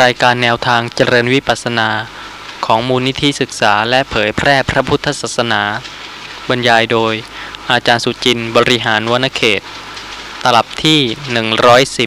[0.00, 1.88] รายการแนวทางเจริญวิปัสสนา
[2.66, 5.62] ของมูลนิธิศึกษาและเผยแพร่พระพุทธศาสนา
[6.48, 7.14] บรรยายโดย
[7.70, 9.60] อาจารย์สุจินต์บริหารวนเขต
[10.42, 11.00] ตลับที่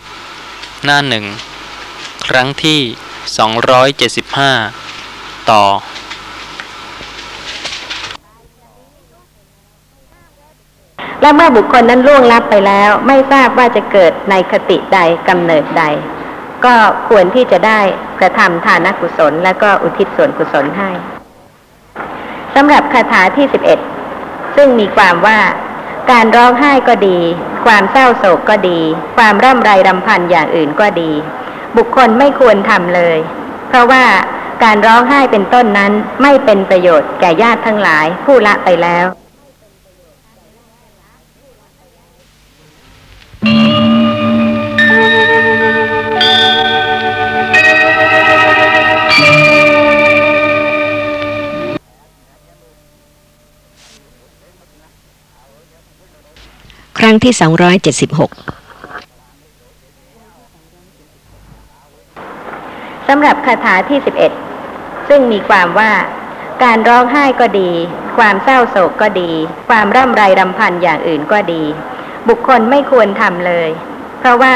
[0.10, 1.26] 110 หน้าหนึ่ง
[2.28, 2.80] ครั้งที่
[4.56, 5.64] 275 ต่อ
[11.22, 15.86] และเมื่อบุคคลนั้นล่วงลับไปแล้ว ไม่ทราบว่าจะเกิดในคติใดกำเนิดใด
[16.66, 16.76] ก็
[17.10, 17.80] ควรที่จะได้
[18.20, 20.92] กระทำทานกุศล และก็อุทิศส่วนกุศลให้
[22.56, 23.80] สำหรับคาถาที่สิบเอ็ด
[24.56, 25.40] ซึ่งมีความว่า
[26.12, 27.20] การร้องไห้ก็ดี
[27.66, 28.80] ความเศร้าโศกก็ดี
[29.18, 31.12] ความร่ำไรรำพันอย่างอื่นก็ดี
[31.78, 33.18] บุคคลไม่ควรทำเลย
[33.70, 34.06] เพราะว่า
[34.64, 39.06] การร้องไห้เป็นต้นนั้นไม่เป็นประโยชน์แก่ญาติทั้งหลายผู้ละไปแล้ว
[57.16, 57.44] งที่ 276
[63.08, 64.32] สำหรับคาถาที่สิบเอ็ด
[65.10, 65.92] ซึ่งมีความว่า
[66.64, 67.72] การร้องไห้ก็ดี
[68.18, 69.32] ความเศร้าโศกก็ดี
[69.70, 71.64] ความร่ำไรรำพันอย่างอื่นก็ดี
[72.30, 73.70] บุคคลไม่ควรทำเลย
[74.20, 74.56] เพราะว่า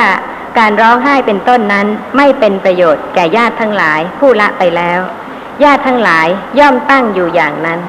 [0.59, 1.87] การร้องไห้เป็นต้นนั้น
[2.17, 4.99] ไม่เป็นประโยชน์แก่ญาติทั้งหลายผู้ละไปแล้ว
[5.63, 6.27] ญาติทั้งหลาย
[6.59, 7.79] ย่อมตั้งอยู่อย่างนั้น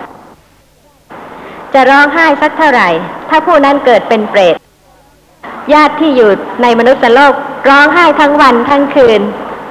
[1.75, 2.89] จะร้องไห้สักเท่าไหร่
[3.29, 4.57] ถ้าผู้นั้นเกิดเป็นเปรต
[5.75, 6.30] ญาติที่อยู่
[6.62, 7.34] ในมนุษย์โลก
[7.69, 9.20] ร้องไห้ทั้งวันทั้งคืน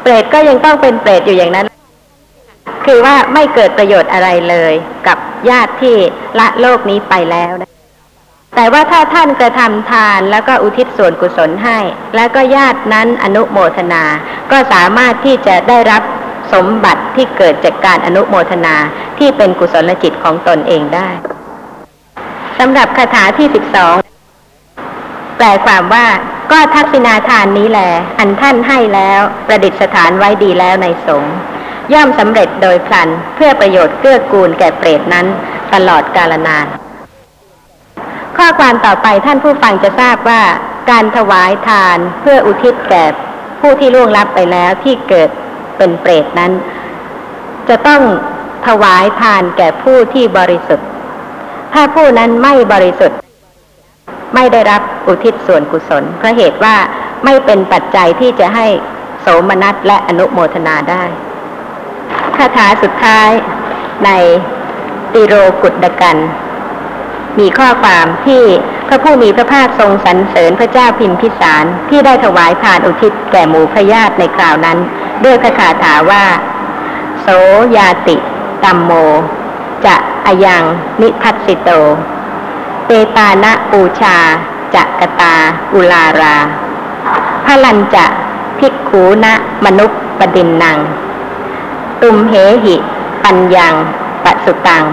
[0.01, 1.65] เปรตก็ยังต้องเป็นเปรตอยู่อย่างนั้น
[2.85, 4.73] คือว่าไม่เกิดประโยชน์อะไรเลย
[5.07, 5.17] กับ
[5.49, 5.95] ญาติที่
[6.39, 7.69] ละโลกนี้ไปแล้วนะ
[8.55, 11.79] แต่ว่าถ้าท่านกระทำทานแล้วก็อุทิศส่วนกุศลให้
[12.15, 14.03] แล้วก็ญาตินั้นอนุโมทนา
[14.51, 16.01] ก็สามารถที่จะได้รับ
[16.53, 18.75] สมบัติที่เกิดจากการอนุโมทนา
[19.19, 21.09] ที่เป็นกุศลจิตของตนเองได้
[22.59, 23.95] สำหรับคาถาที่สิบสอง
[25.39, 26.05] แปลความว่า
[26.51, 27.81] ก็ทักษิณาทานนี้แหล
[28.19, 31.35] อันท่านให้แล้วประดิษฐานไว้ดีแล้วในสงฆ์
[31.93, 35.25] ย่อมสำเร็จโดยพลันเพื่อประโยชน์เกื้อกูลแก่เปรตนั้น
[35.73, 36.67] ตลอดกาลนาน
[38.37, 40.41] ข้อความต่อไปท่านผู้ฟังจะทราบว่า
[40.89, 43.05] การถวายทานเพื่ออุทิศแก่
[43.59, 45.29] ผู้ที่ล่วงลับไปแล้วที่เกิด
[45.77, 46.51] เป็นเปรตนั้น
[47.69, 48.01] จะต้อง
[48.67, 50.87] ถวายทานแก่ผู้ที่บริสุทธิ์
[51.73, 53.17] ถ้าผู้นั้นไม่บริสุทธิ์
[54.35, 56.75] ไม่ได้รับอุทิศส่วนกุศลเพราะเหตุว่า
[57.25, 58.65] ไม่เป็นปัจจัยที่จะให้
[59.21, 61.03] โสมนัสและอนุโมทนาได้
[62.35, 63.29] คาถาสุดท้าย
[64.05, 64.09] ใน
[65.13, 66.17] ติโรกุดกัน
[67.39, 68.43] มีข้อความที่
[68.87, 74.77] พระผู้มีพระภาคทรงสรรเสริญพระเจ้าพิมพิสารที่ได้ถวายทานอุทิศแก่หมู่พญาติในคราวนั้น
[75.25, 76.25] ด้วยพระคาถาว่า
[77.21, 77.27] โส
[77.77, 78.15] ยาติ
[78.63, 78.91] ตัมโม
[79.85, 80.63] จะอายัง
[81.01, 81.69] นิทัสสิโต
[82.91, 84.17] เตตานะปูชา
[84.75, 85.35] จะกตา
[85.73, 86.37] อุลารา
[87.45, 88.05] พลันจะ
[88.59, 89.33] ภิกขูนะ
[89.65, 90.77] มนุษย์ปดินนัง
[92.01, 92.33] ตุมเห
[92.63, 92.75] หิ
[93.23, 93.73] ปัญญัง
[94.23, 94.85] ปสุตัง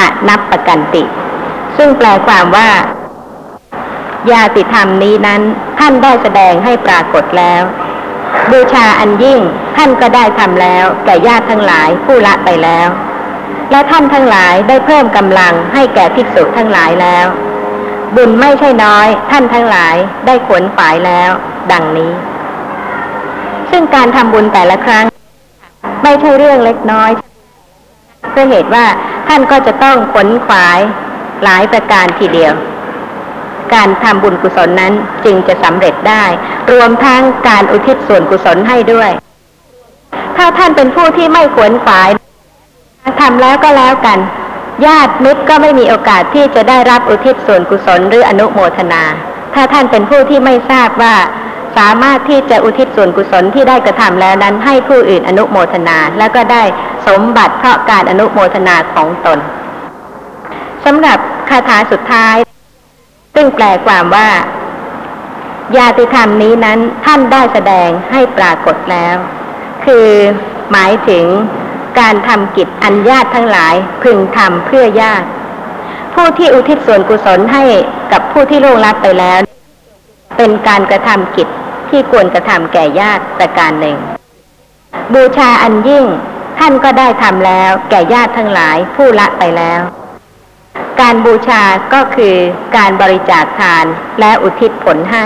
[0.00, 1.02] อนับปกันติ
[1.76, 2.70] ซึ่งแปลความว่า
[4.30, 5.42] ญาติธรรมนี้นั้น
[5.78, 7.62] ท่านได้แสดงให้ปรากฏแล้ว
[8.50, 9.40] บูชาอันยิ่ง
[9.76, 12.88] ท่านก็ได้ทำแล้วแก่ญาติทั้งหลายผู้ละไปแล้ว
[13.72, 17.26] และท่านทั้งหลายได้เพิ่มกำลังให้แก่ภิกษุทั้งหลายแล้ว
[18.16, 19.94] บุญไม่ใช่น้อยท่านทั้งหลาย
[20.26, 21.30] ได้ขวนฝายแล้ว
[21.72, 22.12] ดังนี้
[23.70, 25.06] ซึ่งการทำบุญแต่ละครั้ง
[26.02, 27.10] ไม่ใช่เรื่องเล็กน้อย
[28.30, 28.86] เพื่อเหตุว่า
[29.28, 30.80] ท่านก็จะต้องขนขวาย
[31.44, 32.54] หลายประการทีเดียว
[33.74, 34.92] การทำบุญกุศลนั้น
[35.24, 36.24] จึงจะสำเร็จได้
[36.72, 39.10] รวมทั้งการอุทิศส่วนกุศลให้ด้วย
[40.36, 42.10] ถ้าท่านเป็นผู้ที่ไม่ขวนขวาย
[43.20, 44.18] ทำแล้วก็แล้วกัน
[44.86, 49.02] ญาติมิตรก็ไม่มีโอกาสที่จะได้รับอุทิศส่วนกุศลหรืออนุโมทนา
[49.54, 51.14] ถ้าท่านเป็นผู้ที่ไม่ทราบว่า
[51.78, 56.62] สามารถที่จะอุทิศส่วนกุศลที่ได้กระทำแล้วนั้นให้ผู้อื่นอนุโมทนา แล้วก็ได้
[57.06, 59.38] สมบัติเพราะการอนุโมทนาของตน
[60.84, 62.36] สำหรับคาถาสุดท้าย
[63.34, 64.28] ซึ่งแปลความว่า
[65.76, 69.16] ญาติธรรมนี้นั้นท่านได้แสดงให้ปรากฏแล้ว
[69.84, 70.06] คือ
[70.72, 71.24] หมายถึง
[72.00, 75.26] การทำกิจอันญาติทั้งหลายพึงทำเพื่อญาติ
[76.14, 77.64] ผู้ที่อุทิศส่วนกุศลให้
[78.12, 79.40] กับผู้ที่ล่วงลับไปแล้ว
[80.36, 81.48] เป็นการกระทำกิจ
[81.90, 83.98] ที่ควรกระทำแก่ญาติประการหนึ่ง
[85.14, 86.04] บูชาอันยิ่ง
[86.58, 89.80] ท่านก็ได้ทำแล้วแก่ญาติทั้งหลายผู้ละไปแล้ว
[91.00, 91.62] การบูชา
[91.94, 92.34] ก็คือ
[92.76, 93.84] การบริจาคทาน
[94.20, 95.24] และอุทิศผลให้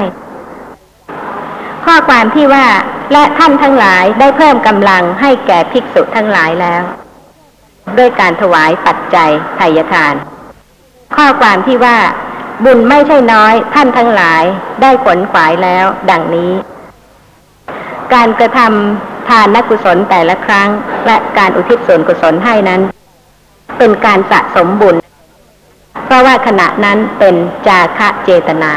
[1.85, 2.67] ข้อความที่ว่า
[3.13, 6.83] และท่านทั้งหลายได้เพิ่มกำลังให้แก่ภิกษุทั้งหลายแล้ว
[7.99, 10.15] ด้วยการถวายปัจจัยไทยทาน
[11.17, 11.99] ข้อความที่ว่า
[12.65, 14.43] บุญไม่ใช่น้อย ท่านทั้งหลาย
[14.83, 16.53] ได้ขนขวายแล้ว ดังนี้
[18.15, 20.69] การกระทำทานนักุศลแต่ละครั้ง
[21.07, 22.81] และการอุทิศส่วนกุศลให้นั้น
[23.79, 24.97] เป็นการสะสมบุญ
[26.05, 27.35] เพราะว่าขณะนั้นเป็น
[27.67, 28.73] จาคะเจตนา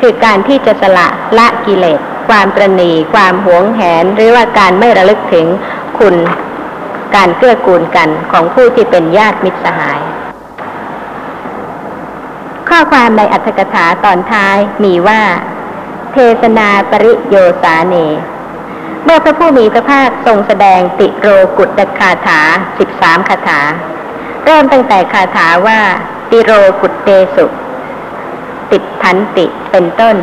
[0.00, 1.06] คือการที่จะสละ
[1.38, 5.46] ละกิเลส ความตรณีความหวงแหน หรือว่าการไม่ระลึกถึง
[5.98, 6.14] คุณ
[7.14, 10.00] การเกื้อกูลกันของผู้ที่เป็นญาติมิตรสหาย
[12.68, 15.22] ข้อความในอัตถกถาตอนท้ายมีว่า
[16.12, 17.94] เทศนาปริโยสาเน
[19.04, 21.28] เมื่อพระผู้มีพระภาคทรงแสดงติโร
[21.58, 22.40] กุตคาถา
[22.78, 23.60] สิบสามคาถา
[24.44, 25.80] เริ่มตั้งแต่คาถาว่า
[26.30, 26.50] ติโร
[26.80, 27.46] กุตเตสุ
[28.70, 30.16] ติดทันติเป็นต้น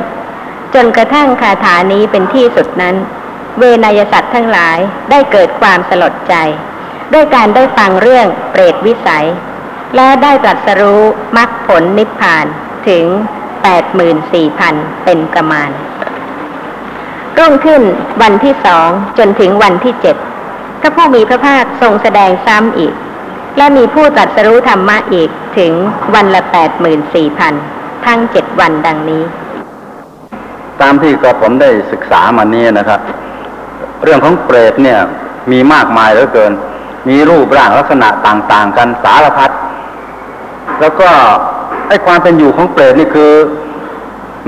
[0.73, 2.95] จนกระทั่งคาถานี้เป็นที่สุดนั้น
[3.57, 4.77] เวนยสัตว์ทั้งหลาย
[5.09, 6.35] ได้เกิดความสลดใจ
[7.13, 9.27] ด้วยการได้ฟังเรื่องเปรตวิสัย
[9.95, 11.01] และได้ตรัสรู้
[11.37, 12.45] มรรคผลนิพพาน
[12.87, 13.05] ถึง
[14.25, 15.69] 84,000 เป็นประมาณ
[17.37, 17.81] รุ่งขึ้น
[18.21, 20.15] วันที่สองจนถึงวันที่เจ็ด
[20.81, 22.93] พระผู้มีพระภาคทรงแสดงซ้ำอีก
[23.57, 25.73] และมีผู้ตรัสรู้ธรรมะอีกถึง
[26.15, 26.41] วันละ
[27.23, 29.23] 84,000 ทั้งเจ็ดวันดังนี้
[30.81, 32.99] ตามที่กระผมได้ศึกษามานี้นะครับ
[34.03, 34.99] เรื่องของเปรตเนี่ย
[35.51, 36.51] มีมากมายเหลือเกิน
[37.09, 39.51] มีรูปร่างลักษณะต่าง ๆ กันสารพัด
[40.81, 41.09] แล้วก็
[41.87, 43.31] ไอ้ความเป็นอยู่ของเปรตนี่คือ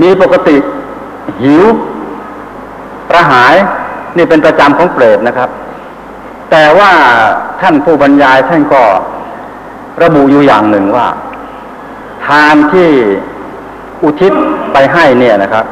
[0.02, 0.56] มีปกติ
[1.42, 1.64] หิว
[3.10, 3.54] กระหาย
[4.16, 5.48] นี่เป็นประจำของเปรตนะครับ
[6.50, 6.92] แต่ว่า
[7.60, 8.82] ท่านผู้บรรยายท่านก็
[10.02, 11.06] ระบุอยู่อย่างหนึ่งว่า
[12.26, 12.88] ทานที่
[14.02, 14.32] อุทิศ
[14.72, 15.64] ไปให้เนี่ยนะครับ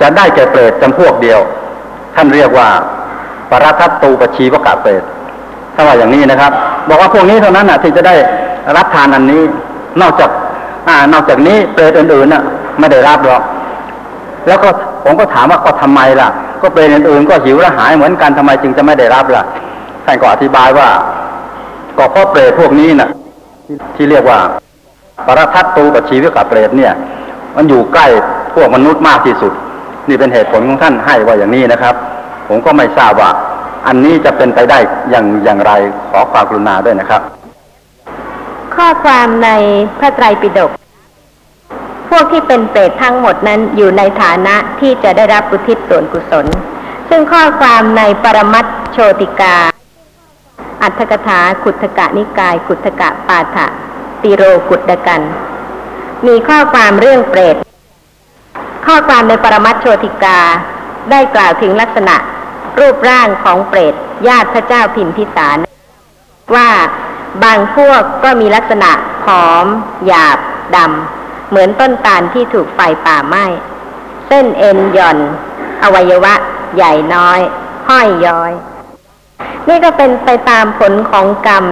[0.00, 1.40] จะได้แก่เปรตจำพวกเดียว
[2.16, 2.68] ท่านเรียกว่า
[3.50, 5.02] ปรัทัตตูปชีวกะเปรต
[5.74, 6.52] ถ้าว่าอย่างนี้นะครับ
[6.88, 8.14] บอกว่าพวกนี้เท่านั้นนะที่จะได้
[8.76, 9.42] รับทานอันนี้
[10.02, 10.30] นอกจาก
[10.88, 12.42] อ่านอกจากนี้เปรตอื่นๆน่ะ
[12.78, 13.42] ไม่ได้รับหรอก
[14.48, 14.68] แล้วก็
[15.04, 16.28] ผมก็ถามว่าก็ทำไมล่ะ
[16.62, 19.42] ก็เปรตอื่นๆก็หิวและหายเหมือนกันทำไมจึงจะไม่ได้รับล่ะ
[20.04, 20.88] ท่านก็อธิบายว่า
[21.96, 23.08] ก็เพราะเปรตพวกนี้น่ะ
[23.66, 24.38] ที่ที่เรียกว่า
[25.26, 26.92] ปรทัตตูกับชีวิตกับเปรตเนี่ย
[27.56, 28.06] มันอยู่ใกล้
[28.54, 29.52] พวกมนุษย์มากที่สุด
[30.08, 31.94] นี่เป็นเหตุผลของท่านให้ว่าอย่างนี้นะครับ
[32.48, 33.30] ผมก็ไม่ทราบว่า
[33.86, 34.78] อันนี้จะเป็นไปได้
[35.10, 35.72] อย่างอย่างไร
[36.10, 37.22] ขอความกรุณาด้วยนะครับ
[38.74, 39.50] ข้อความใน
[39.98, 40.70] พระไตรปิฎก
[42.10, 46.46] พวกที่เป็นเปรตทั้งหมดนั้นอยู่ในฐานะที่จะได้รับอุทิศส่วนกุศล
[47.08, 49.56] ซึ่งข้อความในปรมัตโชติกา
[50.82, 53.66] อัตถกถาขุทกะนิกาย ขุทกะปาฐะ
[54.22, 55.20] ติโรกุตดกัน
[56.26, 57.56] มีข้อความเรื่องเปรต
[58.90, 60.40] ข้อความในปรมัตโชติกา
[61.10, 62.16] ได้กล่าวถึงลักษณะ
[62.78, 63.94] รูปร่างของเปรต
[64.28, 65.58] ญาติพระเจ้าพิมพิสาร
[66.54, 66.70] ว่า
[67.44, 68.90] บางพวกก็มีลักษณะ
[69.24, 69.66] ผอม
[70.06, 70.38] หยาบ
[70.76, 73.44] ดำเหมือนต้นตาลที่ถูกไฟป่าไหม้
[74.28, 75.18] เส้นเอ็นหย่อน
[75.82, 76.34] อวัยวะ
[76.76, 77.40] ใหญ่น้อย
[77.88, 78.52] ห้อยย้อย
[79.68, 81.62] นี่ก็เป็นไปตามผลของกรรม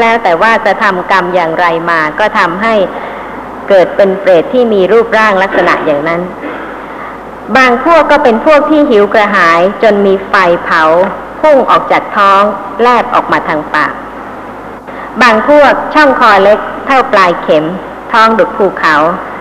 [0.00, 2.74] แล้วแต่ว่าจะทำกรรมอย่างไรมาก็ทำให้
[3.70, 6.20] เกิดเป็นเปรตที่มีรูปร่างลักษณะอย่างนั้น
[7.56, 10.82] บางพวกก็เป็นพวกที่หิวกระหายจนมีไฟเผา
[11.40, 12.42] พุ่งออกจากท้อง
[12.82, 13.92] แลบออกมาทางปาก
[15.22, 17.64] บางพวกช่องคอเล็ก เท่าปลายเข็ม
[18.12, 18.94] ท้องดุดภูเขา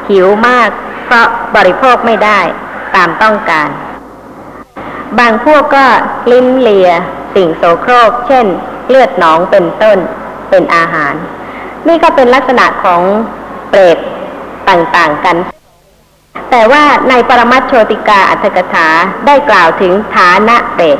[0.09, 0.69] หิวมาก
[1.05, 2.39] เพราะบริโภคไม่ได้
[2.95, 3.69] ตามต้องการ
[5.19, 5.85] บางพวกก็
[6.31, 6.89] ลิ้นเลีย
[7.35, 8.45] สิ่งโสโครก เช่น
[8.89, 9.97] เลือดหนองเป็นต้น
[10.49, 11.13] เป็นอาหาร
[11.87, 13.01] นี่ก็เป็นลักษณะของ
[13.69, 13.97] เปรต
[14.69, 15.37] ต่างๆกัน
[16.51, 18.87] แต่ว่าในปรมัตโชติกาอัตถกถา
[19.25, 20.99] ได้กล่าวถึงฐานะเปรต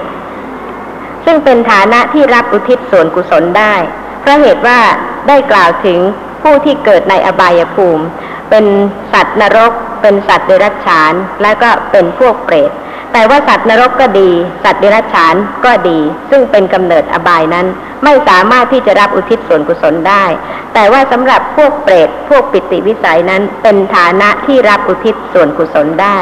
[1.25, 3.73] ซึ่งเป็นฐานะที่รับอุทิศส่วนกุศลได้
[4.21, 4.79] เพราะเหตุว่า
[5.27, 5.99] ได้กล่าวถึง
[6.41, 8.03] ผู้ที่เกิดในอบายภูมิ
[8.49, 8.65] เป็น
[9.13, 9.71] สัตว์นรก
[10.01, 12.71] เป็นสัตว์เดรัจฉาน และก็เป็นพวกเปรต
[13.13, 14.29] แต่ว่าสัตว์นรกก็ดี
[14.63, 15.35] สัตว์เดรัจฉาน
[15.65, 15.99] ก็ดี
[16.29, 17.67] ซึ่งเป็นกำเนิดอบายนั้น
[18.03, 20.25] ไม่สามารถที่จะรับอุทิศส่วนกุศลได้
[20.73, 26.17] แต่ว่าสำหรับพวกเปรตพวกปิติวิสัยนั้นเป็นฐานะที่รับอุทิศส่วนกุศลได้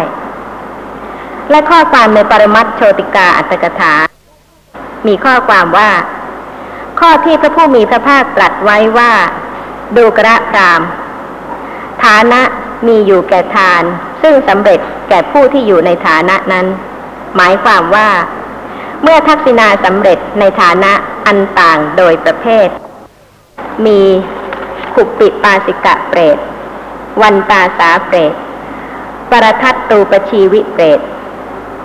[1.49, 3.93] และข้อความในปรมัตโชติกาอัตถกถา
[5.07, 5.89] มีข้อความว่า
[6.99, 9.11] ข้อที่พระผู้มีพระภาคตรัสไว้ว่า
[9.97, 10.81] ดูกระพราม
[12.03, 12.41] ฐานะ
[12.87, 13.83] มีอยู่แก่ทาน
[14.21, 14.79] ซึ่งสำเร็จ
[15.09, 16.65] แก่ผู้ที่อยู่ในฐานะนั้น
[17.35, 18.09] หมายความว่า
[19.03, 20.91] เมื่อทักษิณาสำเร็จในฐานะ
[21.25, 22.67] อันต่างโดยประเภท
[23.85, 24.01] มี
[24.93, 26.37] ขุปปิปาสิกะเปรต
[27.21, 28.33] วันตาสาเปรต
[29.31, 30.99] ปรทัตตูปชีวิเปรต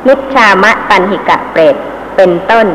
[0.07, 1.77] นิชชามะตันหิกะเปรต
[2.17, 2.67] เป็นต้น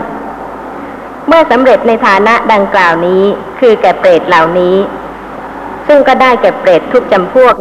[1.28, 3.24] เมื่อสำเร็จในฐานะดังกล่าวนี้
[3.60, 4.76] คือแก่เปรตเหล่านี้
[5.88, 7.54] ซึ่งก็ได้แก่เปรตทุกจำพวก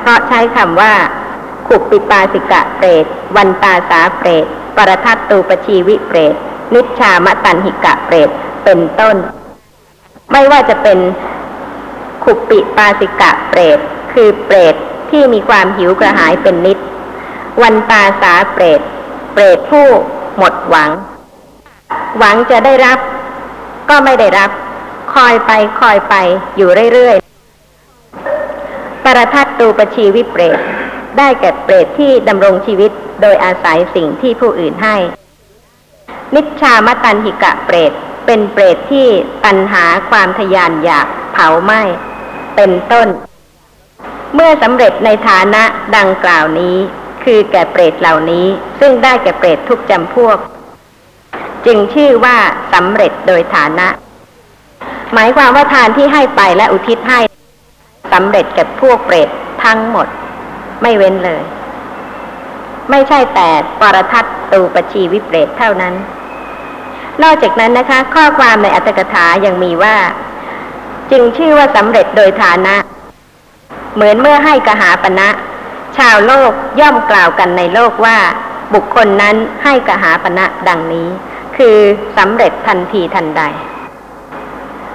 [0.00, 0.92] เพราะใช้คำว่า
[1.66, 3.04] ขุปิปาสิกะเปรต
[3.36, 4.44] วันตาสาเปรต
[4.76, 6.34] ปรทัตตูปชีวิเปรต
[6.74, 8.28] นิชชามตันหิกะเปรต
[8.64, 9.16] เป็นต้น
[10.32, 10.98] ไม่ว่าจะเป็น
[12.24, 13.78] ขุปปิปาสิกะเปรต
[14.12, 14.74] คือเปรต
[15.10, 16.78] ที่มีความหิวกระหายเป็นนิด
[17.62, 18.80] วันตาสาเปรต
[19.32, 19.86] เปรตผู้
[20.36, 20.90] หมดหวัง
[22.18, 22.98] หวังจะได้รับ
[23.90, 24.50] ก็ไม่ได้รับ
[25.14, 26.14] คอยไปคอยไป
[26.56, 30.58] อยู่เรื่อยๆ ปรทัตตูปชีวิเปรต
[31.18, 32.90] ได้แก่เปรตที่ดำรงชีวิต
[33.22, 34.96] โดยอาศัยสิ่งที่ผู้อื่นให้
[36.34, 37.92] นิชามตันหิกะเปรต
[38.26, 39.08] เป็นเปรตที่
[39.44, 41.80] ตันหาความทยานอยากเผาไหม้
[42.56, 43.08] เป็นต้น
[44.34, 45.62] เมื่อสำเร็จในฐานะ
[45.96, 46.76] ดังกล่าวนี้
[47.24, 48.46] คือแก่เปรตเหล่านี้
[48.80, 50.38] ซึ่งได้แก่เปรตทุกจำพวก
[51.66, 52.36] จึงชื่อว่า
[52.72, 53.88] สำเร็จโดยฐานะ
[55.12, 57.20] หมายความว่าทานที่ให้ไปและอุทิศให้
[58.12, 59.28] สำเร็จแก่พวกเปรต
[59.64, 60.06] ทั้งหมด
[60.82, 61.42] ไม่เว้นเลย
[62.90, 63.48] ไม่ใช่แต่
[63.80, 65.94] ปรทัตตูปชีวิเปรตเท่านั้น
[67.22, 69.96] นอกจากนั้นนะคะ ข้อความในอัตถกถายังมีว่า
[71.10, 72.74] จึงชื่อว่าสำเร็จโดยฐานะ
[73.94, 75.28] เหมือนเมื่อให้กหาปณะ
[75.98, 78.18] ชาวโลกย่อมกล่าวกันในโลกว่า
[78.74, 81.08] บุคคลนั้นให้กหาปณะดังนี้
[81.56, 81.76] คือ
[82.18, 83.42] สำเร็จทันทีทันใด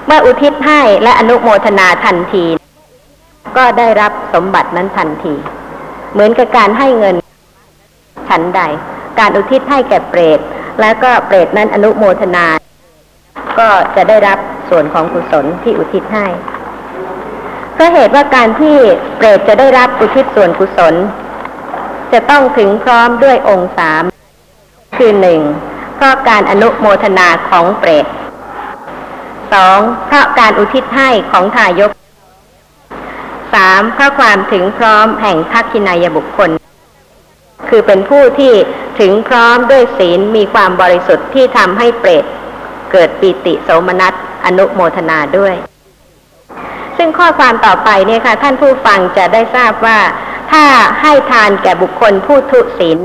[0.06, 2.46] เมื่ออุทิศให้และอนุโมทนาทันที
[3.58, 5.36] ก็ได้รับสมบัตินั้นทันที
[6.14, 7.16] เหมือนกับการให้เงิน
[8.30, 8.62] ฉันใด
[9.20, 10.40] การอุทิศให้แก่เปรต
[10.82, 12.46] แล้วก็เปรตนั้นอนุโมทนา
[13.60, 14.38] ก็จะได้รับ
[14.70, 16.28] ส่วนของกุศลที่อุทิศให้
[17.74, 18.78] เพราะเหตุว่าการที่
[19.18, 20.94] เปรตจะได้รับอุทิศส่วนกุศล
[22.14, 24.04] จะต้องถึงพร้อมด้วยองค์สาม
[24.98, 25.42] คือหนึ่ง
[25.96, 28.06] เพราะการอนุโมทนาของเปรต
[29.54, 31.92] สองเพราะการอุทิศให้ของทายก
[33.54, 36.50] สามเพราะความถึงพร้อมแห่งทักขินายบุคคล
[37.70, 38.54] คือเป็นผู้ที่
[39.00, 42.26] ถึงพร้อมด้วยศีลมีความบริสุทธิ์ที่ทำให้เปรต
[42.92, 44.14] เกิดปีติโสมนัส
[44.46, 45.56] อนุโมทนาด้วย
[46.98, 50.00] ซึ่งข้อความต่อไปเนี่ยค่ะ ท่านผู้ฟังจะได้ทราบว่า
[50.52, 50.64] ถ้า
[51.02, 52.98] ให้ทานแก่บุคคลผู้ทุศีล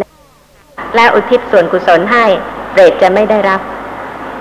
[0.97, 2.25] และอุทิศส่วนกุศลให้
[2.73, 3.61] เปรตจะไม่ได้รับ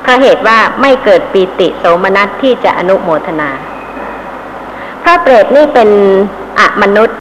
[0.01, 3.49] เพราะเหตุว่าไม่เกิดปีติโสมนัสที่จะอนุโมทนา
[5.05, 5.89] พราะเปรตนี่เป็น
[6.59, 7.17] อะมนุษย์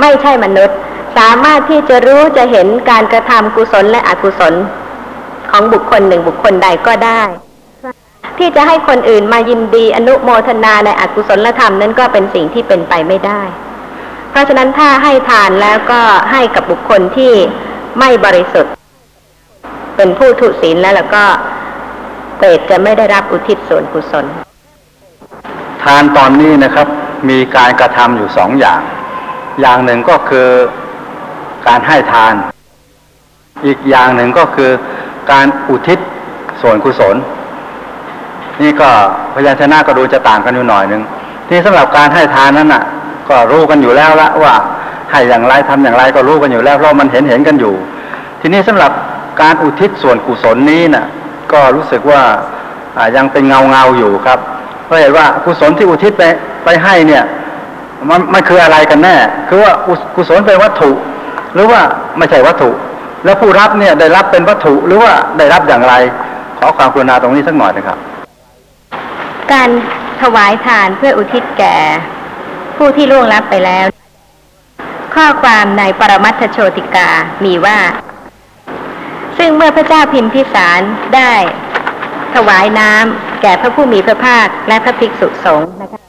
[0.00, 0.76] ไม่ใช่มนุษย์
[1.18, 4.54] สามารถที่จะรู้จะเห็นการกระทำกุศลและอกุศล
[5.50, 7.22] ของบุคคลหนึ่งบุคคลใดก็ได้
[8.38, 13.42] ที่จะให้คนอื่นมายินดีอนุโมทนาในอกุศลธรรมนั้นก็เป็นสิ่งที่เป็นไปไม่ได้
[14.30, 16.00] เพราะฉะนั้นถ้าให้ทานแล้วก็
[16.32, 17.32] ให้กับบุคคลที่
[17.98, 18.72] ไม่บริสุทธิ์
[19.96, 21.24] เป็นผู้ทุศีลแล้วแล้วก็
[22.36, 24.26] เปรตจะไม่ได้รับอุทิศส่วนกุศล
[25.86, 26.86] ทานตอนนี้นะครับ
[27.28, 28.80] มีการกระทำอยู่สองอย่าง
[29.60, 30.48] อย่างหนึ่งก็คือ
[31.68, 32.34] การให้ทาน
[33.66, 34.70] อีกอย่างหนึ่งก็คือ
[35.32, 35.98] การอุทิศ
[36.62, 37.16] ส่วนกุศล
[38.62, 38.88] นี่ก็
[39.34, 41.02] พยัญชนะก็ดูจะต่างกันอยู่หน่อยหนึ่ง
[41.48, 42.82] ที่สำหรับการให้ทานนั้นน่ะ
[43.28, 44.54] ก็รู้กันอยู่แล้วละว่า
[45.10, 47.74] ให้อย่างไรทำอย่างไรก็รู้กันอยู่แล้วเพราะมันเห็นเห็นกันอยู่
[48.40, 48.92] ทีนี้สำหรับ
[49.42, 51.06] การอุทิศส่วนกุศลนี้น่ะ
[51.52, 52.22] ก็รู้สึกว่า
[53.16, 54.40] ยังเป็นเงาเงาอยู่ครับ
[54.86, 56.22] เพราะเห็นว่ากุศลที่อุทิศไป
[56.64, 57.24] ไปให้เนี่ย
[58.08, 59.16] มันมันคืออะไรกันแน่
[59.48, 60.90] คือว่ากุกุศลเป็นวัตถุ
[61.54, 61.80] หรือว่า
[62.18, 62.70] ไม่ใช่วัตถุ
[63.24, 65.94] แล้วผู้รับเนี่ยได้รับเป็นวัตถุหรือว่าได้รับอย่างไร
[66.58, 67.98] ขอความกรุณาตรงนี้สักหน่อยนะครับ
[69.52, 69.68] การ
[70.22, 71.76] ถวายทานเพื่ออุทิศแก่
[72.76, 73.86] ผู้ที่ล่วงลับไปแล้ว
[75.14, 77.08] ข้อความในปรมัตถโชติกา
[77.44, 77.78] มีว่า
[79.38, 80.80] ซึ่งเมื่อพระเจ้าพิมพิสาร
[81.16, 81.34] ได้
[82.36, 86.00] ถวายน้ำแก่พระผู้มีพระภาคและพระภิกษุสงฆ์นะคะ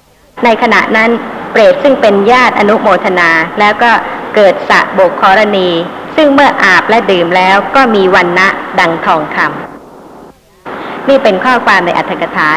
[0.43, 1.09] ในขณะนั้น
[1.51, 3.29] เปรตซึ่งเป็นญาติอนุโมทนา
[3.59, 3.91] แล้วก็
[4.35, 5.69] เกิดสะโบกครณี
[6.15, 8.47] ซึ่งเมื่ออาบและดื่มแล้วก็มีวันนะ
[8.79, 12.49] ดังทองคำนี่เป็นข้อความในอัตถกถา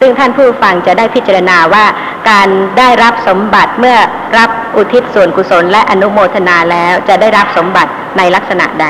[0.00, 1.84] ซึ่งท่านผู้ฟังจะได้พิจารณาว่า
[2.30, 2.48] การ
[2.78, 3.96] ได้รับสมบัติเมื่อ
[4.38, 8.86] รับอุทิศส่วนกุศลและอนุโมทนาแล้วจะได้รับสมบัติในลักษณะใด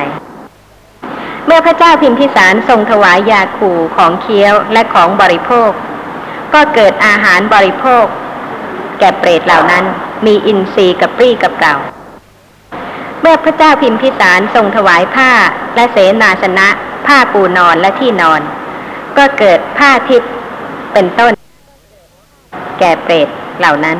[1.46, 5.70] เมื่อพระเจ้าพิมพิสารทรงถวายยาคูของเคี้ยวและของบริโภค
[6.54, 8.04] ก็เกิดอาหารบริโภค
[8.98, 9.84] แก่เปรตเหล่านั้น
[10.26, 11.76] มีอินทรีย์กับปรี้กับเก่า
[13.20, 15.30] เมื่อพระเจ้าพิมพิสารทรงถวายผ้า
[15.74, 16.68] และเสนาสนะ
[17.06, 18.40] ผ้าปูนอนและที่นอน
[19.18, 20.30] ก็เกิดผ้าทิพย์
[20.92, 21.32] เป็นต้น
[22.78, 23.96] แก่เปรตเหล่านั้น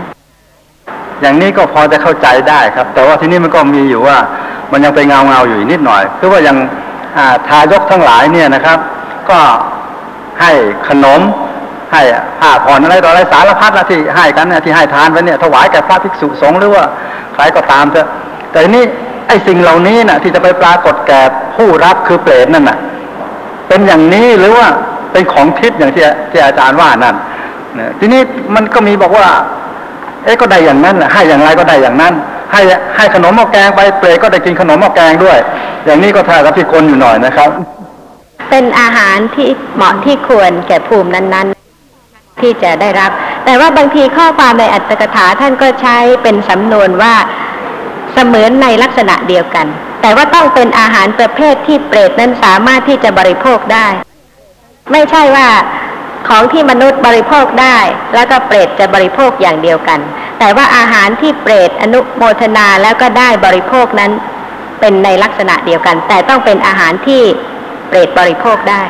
[1.21, 4.17] อย่างนี้ก็พอจะเข้าใจได้ครับ แต่ว่าที่นี่มันก็มีอยู่ว่า
[4.73, 6.57] มันยังเป็นเงาเงาอยู่นิดหน่อย คือว่ายัง
[7.49, 8.79] ทายกทั้งหลายเนี่ยนะครับ
[9.31, 9.39] ก็
[10.41, 10.53] ให้
[10.89, 11.21] ขนม
[11.93, 12.03] ให้
[12.41, 16.85] ผ้าผ่อนอะไรต่ออะไรสารพัดนะที่ให้กันเนี่ยที่ให้ทานไปเนี่ยถวายแก่พระภิกษุสงฆ์หรือว่า
[17.35, 18.09] ใครก็ตามเถอะ
[18.51, 18.85] แต่นี้
[19.29, 21.21] ไอ้สิ่งเหล่านี้น่ะที่จะไปปรากฏแก่
[21.57, 22.79] ผู้รับคือเปรตนั่นน่ะ
[23.69, 24.67] เป็นอย่างนี้หรือว่า
[25.13, 27.17] เป็นของทิพย์อย่างที่ที่อาจารย์ว่านั่น
[27.99, 28.21] ทีนี้
[28.55, 29.29] มันก็มีบอกว่า
[30.25, 32.15] เอ๊ะก็ได้อย่างนั้นแหละให้อย่างไรก็ได้อย่างนั้น
[32.55, 32.63] ให้
[32.97, 35.39] ให้ขนมหม้อแกงไปเปรตก็ได้กินขนมหม้อแกงด้วย
[35.85, 37.51] อย่างนี้ก็ท่ากับที่คนอยู่หน่อยนะครับ
[38.51, 41.47] เป็นอาหารที่เหมาะที่ควรแก่ภูมินั้น
[41.95, 43.11] ๆ ที่จะได้รับ
[43.45, 47.15] แต่ว่าบางทีข้อความในอัตถกถาท่านก็ใช้เป็นสำนวนว่า
[48.13, 49.67] เสมือนในลักษณะเดียวกัน
[50.03, 53.87] แต่ว่าต้องเป็นอาหารประเภทที่เปรตนั้นสามารถที่จะบริโภคได้
[54.93, 55.49] ไม่ใช่ว่า
[56.29, 57.79] ของที่มนุษย์บริโภคได้
[58.15, 60.01] แล้วก็เปรตจะบริโภคอย่างเดียวกัน
[60.39, 64.13] แต่ว่าอาหารที่เปรตอนุโมทนาแล้วก็ได้บริโภคนั้น
[64.81, 67.23] เป็นในลักษณะเดียวกัน แต่ต้องเป็นอาหารที่
[67.89, 68.83] เปรตบริโภคได้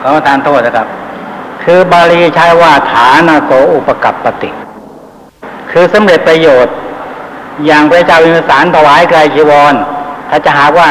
[0.00, 0.86] ขอประทานโทษนะครับ
[1.64, 4.50] คือบาลีใช้ว่าฐานาโสอุปกัปปติ
[5.70, 6.74] คือสำเร็จประโยชน์
[7.66, 9.74] อย่างพระเจ้าวิมสารถวายไกรจีวร
[10.30, 10.90] ถ้าจะหากว่า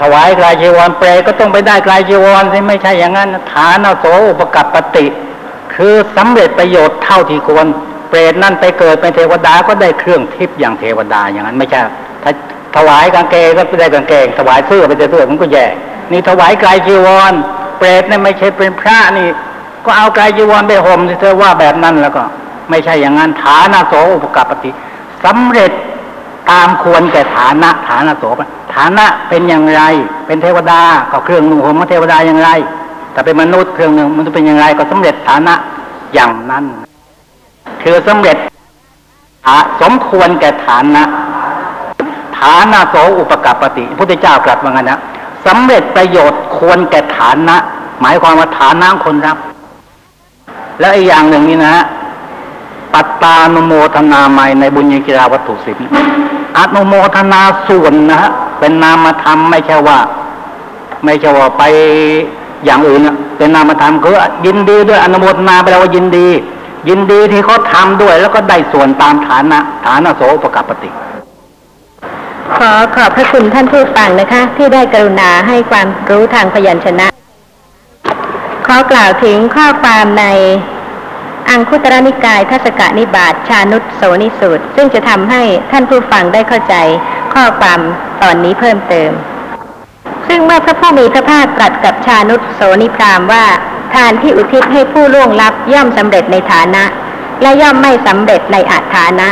[0.00, 5.06] ถวายไกรจีวรเปรก็ต้องไปได้ไกรจีวรที่ไม่ใช่อย่างนั้นฐานาโสอุปกัปปติ
[5.74, 7.66] คือสำเร็จประโยชน์เท่าที่ควร
[8.08, 11.80] เปรตนั่นไปเกิดเป็นเทวดาก็ได้เครื่องทิพย์อย่างเทวดาอย่างนั้นไม่ใช่
[12.22, 12.32] ถ้า
[12.76, 15.66] ถวายกางเกงก็ไม่ได้กางเกงถวายเสื้อไปเสื้อมันก็แย่
[16.12, 17.32] นี่ถวายไกรจีวร
[17.78, 19.26] เปรตเนี่ยไม่ใช่เป็นพระนี่
[19.84, 22.22] ก็เอาไกรจีวรไปห่มที่เธอว่าแบบนั้นแล้วก็
[22.70, 24.70] ไม่ใช่อย่างนั้นฐานะโสอุปการปฏิ
[25.24, 25.72] สำเร็จ
[26.50, 28.24] ตามควรแก่ฐานะฐานะโส
[28.74, 29.82] ฐานะเป็นอย่างไร
[30.26, 30.80] เป็นเทวดา
[31.12, 32.50] ก็เครื่องนุ่งห่มของเทวดาอย่างไร
[33.12, 35.54] แต่เป็นมนุษย์เครื่องหนึ่งมันจะเป็นอย่างไรก็สำเร็จฐานะ
[36.14, 36.64] อย่างนั้น
[37.84, 38.36] คือสำเร็จ
[39.46, 41.02] ฐาสมควรแก่ฐานะ
[42.38, 45.00] ฐานะโสอุปการปฏิพุทธเจ้ากลับว่างั้นนะ
[45.46, 47.56] สำเร็จประโยชน์ควรแก่ฐานะ
[48.00, 49.38] หมายความว่าฐานะคนรับ
[50.80, 51.84] แล้วอีกอย่างหนึ่งนี่นะฮะ
[52.94, 55.76] ปัตตานุโมทนาใหม่ในบุญญกิราวัตถุสิบ
[56.58, 59.98] อนุโมทนาส่วนนะฮะเป็นนามธรรมไม่ใช่ว่า
[61.04, 61.62] ไม่ใช่ว่าไป
[62.64, 64.14] อย่างอื่นนะเป็นนามธรรมคือ
[64.46, 66.28] ยินดีด้วยอนุโมทนาไปแล้วว่ายินดี
[66.88, 70.90] ยินดีที่เขาทำด้วย แล้วก็ได้ส่วนตามฐานะฐานะโสอุปการปฏิ
[72.56, 77.06] ขอขอบพระคุณท่านผู้ฟังนะคะ ที่ได้กรุณาให้ความรู้ทางพยัญชนะ
[78.66, 80.24] ขอกล่าวถึงข้อความใน
[81.50, 86.74] อังคุตรนิกายทัศกนิบาตชานุตโสนิสูตร ซึ่งจะทำให้ท่านผู้ฟังได้เข้าใจ
[87.34, 87.80] ข้อความ
[88.22, 89.10] ตอนนี้เพิ่มเติม
[90.28, 93.44] ซึ่งเมื่อพระผู้มีพระภาคตรัสกับชานุตโสนิพรามว่า
[93.94, 96.84] ทานที่อุทิศให้ผู้ล่วงลับย่อมสำเร็จในฐานะ
[97.42, 99.28] และย่อมไม่สำเร็จในอาฐานะ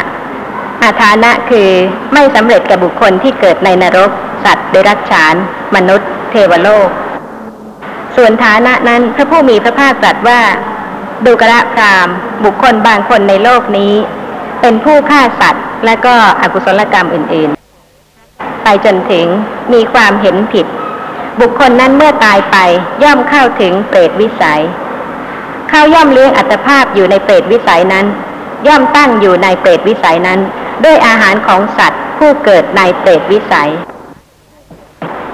[0.83, 1.69] อาฐานะคือ
[2.15, 4.11] ไม่สำเร็จกับบุคคลที่เกิดในนรก
[4.45, 5.35] สัตว์เดรัจฉาน
[5.75, 6.89] มนุษย์ เทวโลก
[8.17, 10.41] ส่วนฐานะนั้นพระผู้มีพระภาคตรัสว่า
[11.27, 12.09] ดูกระพราม
[12.45, 13.95] บุคคลบางคนในโลกนี้
[14.61, 19.27] เป็นผู้ฆ่าสัตว์ และก็อกุศลกรรมอื่นๆ ไปจนถึง
[19.73, 20.67] มีความเห็นผิด
[21.41, 22.57] บุคคลนั้นเมื่อตายไป
[23.03, 24.63] ย่อมเข้าถึงเปรตวิสัย
[25.69, 28.07] เข้าย่อมเลี้ยงอัตภาพอยู่ในเปรตวิสัยนั้น
[28.69, 30.41] ย่อมตั้งอยู่ในเปรตวิสัยนั้น
[30.85, 33.71] ด้วยอาหารของสัตว์ ผู้เกิดในเปรตวิสัย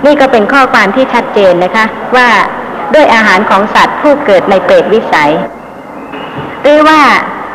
[0.04, 1.84] นี่ก็เป็นข้อความที่ชัดเจนนะคะ
[2.16, 2.28] ว่า
[2.94, 5.32] ด้วยอาหารของสัตว์ ผู้เกิดในเปรตวิสัย
[6.62, 7.00] หรือว่า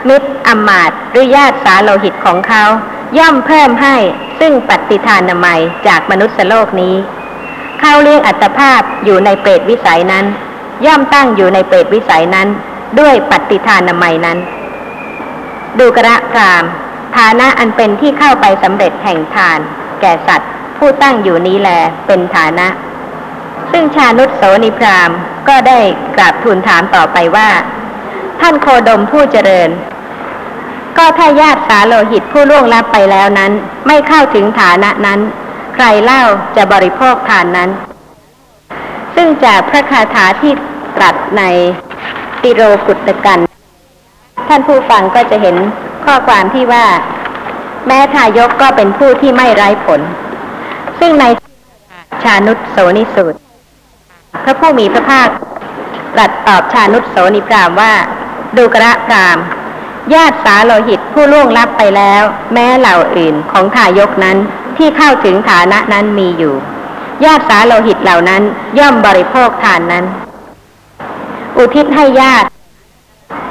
[0.09, 2.63] มิตรอำมาตหรือญาติสาโลหิตของเขา
[3.17, 3.95] ย่อมเพิ่มให้
[4.39, 6.95] ซึ่งปฏิทานนามัยจากมนุษย์โลกนี้
[7.85, 10.25] เข้าเลี้ยงอัตภาพอยู่ในเปรตวิสัยนั้น
[10.85, 12.47] ย่อมตั้งอยู่ในเปรตวิสัยนั้น
[12.99, 14.37] ด้วยปฏิทานนามัยนั้น
[15.79, 16.63] ดูกระพราม
[17.17, 19.59] ฐานะอันเป็นที่เข้าไปสำเร็จแห่งทาน
[20.01, 21.69] แก่สัตว์ ผู้ตั้งอยู่นี้แล
[22.07, 22.67] เป็นฐานะ
[23.71, 25.11] ซึ่งชานุตโสนิพราม
[25.47, 25.79] ก็ได้
[26.15, 27.49] กราบทูลถามต่อไปว่า
[28.41, 29.69] ท่านโคดมผู้เจริญ
[30.97, 33.51] ก็ถ้าญาติสาโลหิตผู้ล่วงลับไปแล้วนั้น
[33.87, 35.19] ไม่เข้าถึงฐานะนั้น
[35.73, 36.21] ใครเล่า
[36.55, 37.69] จะบริโภคทานนั้น
[39.15, 40.53] ซึ่งจากพระคาถาที่
[40.97, 41.43] ตรัสใน
[42.41, 43.39] ติโรกุตกัน
[44.47, 45.55] ท่านผู้ฟังก็จะเห็น
[46.05, 46.85] ข้อความที่ว่า
[47.87, 50.01] แม้ทายกก็เป็นผู้ที่ไม่ไร้ผล
[50.99, 51.25] ซึ่งใน
[52.23, 53.39] ชานุตโสนิสูตร
[54.43, 55.29] พระผู้มีพระภาค
[56.13, 57.93] ตรัสตอบชานุตโสนิพรามว่า
[58.57, 59.37] ดูกระพราม
[60.13, 64.37] ญาติสาโลหิตผู้ล่วงลับไปแล้ว แม้เหล่าอื่นของทายกนั้น
[64.77, 66.55] ที่เข้าถึงฐานะนั้นมีอยู่
[67.25, 68.41] ญาติสาโลหิตเหล่านั้น
[68.79, 70.05] ย่อมบริโภคทานนั้น
[71.57, 72.47] อุทิศให้ญาติ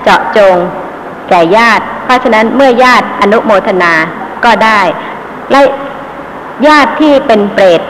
[0.02, 0.56] เจาะจง
[1.28, 3.92] แก่ญาติ เพราะฉะนั้นเมื่อญาติอนุโมทนา
[4.44, 4.80] ก็ได้
[5.50, 5.60] และ
[6.66, 7.80] ญาติที่เป็นเปรต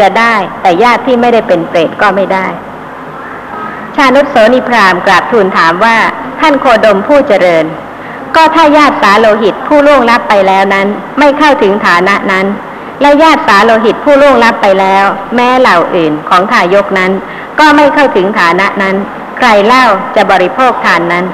[0.00, 2.46] จะได้ แต่ญาติที่ไม่ได้เป็นเปรตก็ไม่ได้
[3.96, 5.96] ชานุสโสนิพรามกราบทูลถามว่า
[6.40, 7.64] ท่านโคดมผู้เจริญ
[8.36, 10.86] ก็ถ้าญาติสาโลหิตผู้ล่วงลับไปแล้วนั้น
[11.18, 12.46] ไม่เข้าถึงฐานะนั้น
[13.00, 17.12] และญาติสาโลหิตผู้ล่วงลับไปแล้ว แม้เหล่าอื่นของทายกนั้น
[17.58, 18.96] ก็ไม่เข้าถึงฐานะนั้น
[19.38, 19.84] ใครเล่า
[20.16, 21.24] จะบริโภคทานนั้น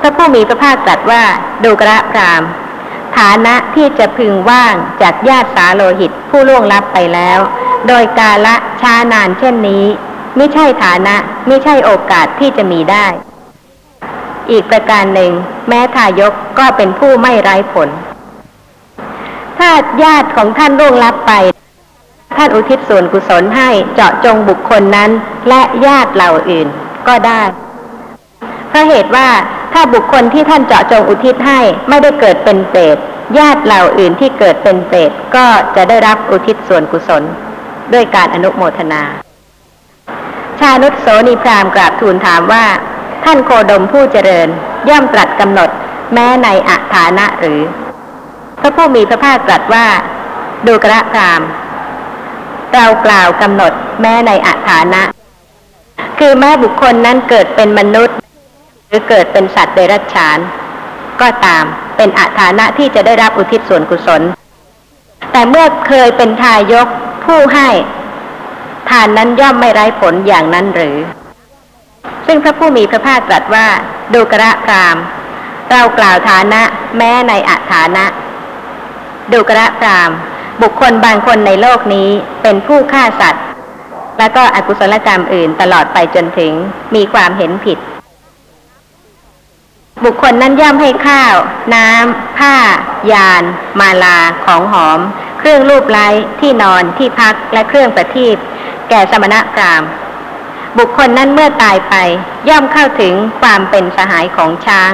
[0.00, 1.22] พระผู้มีพระภาคตรัสว่า
[1.64, 2.42] ดูกระพราม
[3.18, 7.38] ฐานะที่จะพึงว่างจากญาติสาโลหิตผู้ล่วงลับไปแล้ว
[7.88, 9.84] โดยกาละช้านานเช่นนี้
[10.36, 11.16] ไม่ใช่ฐานะ
[11.48, 13.06] ไม่ใช่โอกาสที่จะมีได้
[14.50, 15.32] อีกประการหนึ่ง
[15.68, 17.88] แม้ทายกก็เป็นผู้ไม่ไร้ผล
[19.58, 19.70] ถ้า
[20.02, 21.32] ญาติของท่านล่วงลับไป
[22.36, 25.10] ท่านอุทิศส่วนกุศลให้เจาะจงบุคคลนั้น
[25.48, 26.68] และญาติเหล่าอื่น
[27.08, 27.42] ก็ได้
[28.68, 29.28] เพราะเหตุว่า
[29.72, 32.96] ถ้าบุคคลที่ท่านเจาะจงอุทิศให้ไม่ได้เกิดเป็นเปรต
[33.38, 37.22] ญาติเหล่าอื่นที่เกิดเป็นเปรตก็จะได้รับอุทิศส่วนกุศล
[37.92, 39.02] ด้วยการอนุโมทนา
[40.60, 42.64] ชานุสโสนีพรามกราบทูลถามว่า
[43.24, 44.48] ท่านโคดมผู้เจริญ
[44.88, 45.70] ย่อมตรัสกำหนด
[46.14, 47.60] แม้ในอัฐานะหรือ
[48.60, 49.86] พระผู้มีพระภาคตรัสว่า
[50.66, 51.42] ดูกระพราม
[52.74, 55.02] เรากล่าวกำหนดแม้ในอัฐานะ
[56.18, 58.16] คือแม้บุคคลนั้นเกิดเป็นมนุษย์
[58.88, 60.38] หรือเกิดเป็นสัตว์เดรัจฉาน
[61.20, 61.64] ก็ตาม
[61.96, 64.22] เป็นอัฐานะที่จะได้รับอุทิศส่วนกุศล
[65.32, 66.88] แต่เมื่อเคยเป็นทายก
[67.24, 67.68] ผู้ให้
[68.90, 70.96] ทานนั้นย่อมไม่ไร้ผลอย่างนั้นหรือ
[72.32, 73.66] ซึ่งพระผู้มีพระภาคตรัสว่า
[74.14, 74.96] ดูกระพราม
[75.70, 76.62] เรากล่าวฐานะ
[76.96, 78.04] แม้ในอัฐานะ
[79.32, 80.10] ดูกระพราม
[80.62, 82.08] บุคคลบางคนในโลกนี้
[82.42, 83.44] เป็นผู้ฆ่าสัตว์
[84.18, 86.52] แล้วก็อกุศลกรรมอื่นตลอดไปจนถึง
[86.94, 87.78] มีความเห็นผิด
[90.04, 91.34] บุคคลนั้นย่อมให้ข้าว
[91.74, 92.56] น้ำ ผ้า
[93.12, 93.42] ยาน
[93.80, 95.00] มาลา ของหอม
[95.38, 96.08] เครื่องรูปไล้
[96.40, 98.36] ที่นอนที่พักและเครื่องประทีป
[98.88, 99.90] แก่สมณพราหมณ์
[100.78, 101.94] บุคคลนั้นเมื่อตายไป
[102.48, 104.92] ย่อมเข้าถึงความเป็นสหายของช้าง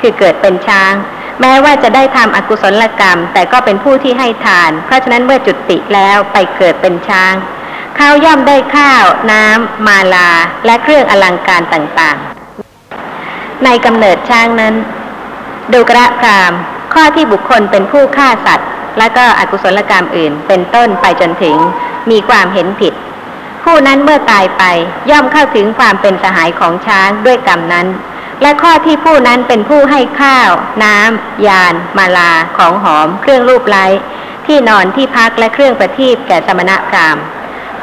[0.00, 0.92] คือเกิดเป็นช้าง
[1.40, 7.34] แม้ว่าจะได้ทำอกุศลกรรม แต่ก็เป็นผู้ที่ให้ทาน เพราะฉะนั้นเมื่อจุติแล้วไปเกิดเป็นช้าง
[7.96, 10.30] เขาย่อมได้ข้าว น้ำ มาลา
[10.66, 14.74] และเครื่องอลังการต่างๆ ในกำเนิดช้างนั้น
[15.72, 16.52] ดูกระพราม
[16.94, 21.56] ข้อที่บุคคลเป็นผู้ฆ่าสัตว์ และก็อกุศลกรรมอื่น เป็นต้นไปจนถึง
[22.10, 22.94] มีความเห็นผิด
[23.70, 24.64] ผู้นั้นเมื่อตายไป
[25.10, 27.86] ย่อมเข้าถึงความเป็นสหายของช้างด้วยกรรมนั้น
[28.42, 30.50] และข้อที่ผู้นั้นเป็นผู้ให้ข้าว
[30.84, 33.86] น้ำยาน มาลา ของหอม เครื่องรูปไล้
[34.46, 37.22] ที่นอนที่พักและเครื่องประทีปแก่สมณพราหมณ์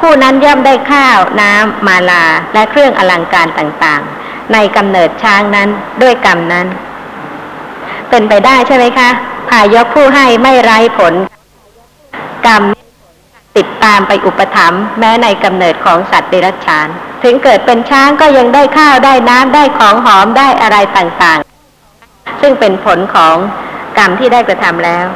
[0.00, 5.68] ผู้นั้นย่อมได้ข้าว น้ำ มาลา และเครื่องอลังการต่างๆ ในกำเนิดช้างนั้น
[6.02, 6.66] ด้วยกรรมนั้น
[8.10, 9.10] เป็นไปได้ใช่ไหมคะ
[9.48, 11.14] พายกผู้ให้ไม่ไร้ผล
[12.46, 12.62] กรรม
[13.56, 16.88] ติดตามไปอุปถัมภ์แม้ในกำเนิดของสัตว์เดรัจฉาน
[17.22, 23.36] ถึงเกิดเป็นช้างก็ยังได้ข้าวได้น้ำได้ของหอมได้อะไรต่างๆ ซึ่งเป็นผลของ
[23.98, 25.06] กรรมที่ได้กระทำแล้ว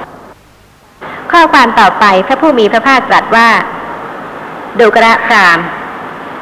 [1.33, 3.49] ข้อความต่อไปพระผู้มีพระภาคตรัสว่า
[4.79, 5.59] ดูกระพราม